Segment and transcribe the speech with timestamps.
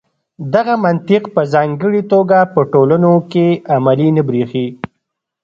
[0.53, 4.67] دغه منطق په ځانګړې توګه په ټولنو کې عملي نه برېښي.